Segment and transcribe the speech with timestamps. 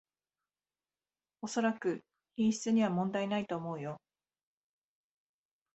[1.43, 2.03] おそらく
[2.35, 4.01] 品質には問題ないと思うよ